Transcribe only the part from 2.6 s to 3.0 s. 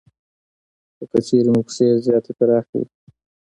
وي